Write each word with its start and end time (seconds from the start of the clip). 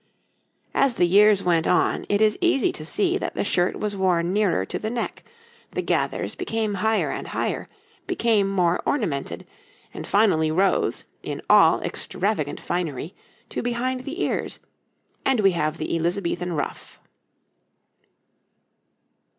As 0.73 0.95
the 0.95 1.05
years 1.05 1.43
went 1.43 1.67
on 1.67 2.07
it 2.09 2.21
is 2.21 2.35
easy 2.41 2.71
to 2.71 2.83
see 2.87 3.19
that 3.19 3.35
the 3.35 3.43
shirt 3.43 3.77
was 3.79 3.95
worn 3.95 4.33
nearer 4.33 4.65
to 4.65 4.79
the 4.79 4.89
neck, 4.89 5.23
the 5.73 5.83
gathers 5.83 6.33
became 6.33 6.73
higher 6.81 7.11
and 7.11 7.27
higher, 7.27 7.67
became 8.07 8.49
more 8.49 8.81
ornamented, 8.83 9.45
and 9.93 10.07
finally 10.07 10.49
rose, 10.49 11.05
in 11.21 11.39
all 11.47 11.81
extravagant 11.83 12.59
finery, 12.59 13.13
to 13.49 13.61
behind 13.61 14.03
the 14.05 14.23
ears 14.23 14.59
and 15.23 15.39
we 15.41 15.51
have 15.51 15.77
the 15.77 15.95
Elizabethan 15.95 16.53
ruff. 16.53 16.99